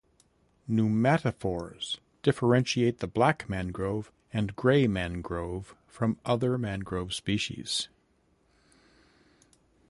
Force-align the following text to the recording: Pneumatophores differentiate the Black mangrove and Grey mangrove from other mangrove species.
Pneumatophores 0.67 1.99
differentiate 2.23 3.01
the 3.01 3.07
Black 3.07 3.47
mangrove 3.47 4.11
and 4.33 4.55
Grey 4.55 4.87
mangrove 4.87 5.75
from 5.87 6.17
other 6.25 6.57
mangrove 6.57 7.13
species. 7.13 7.87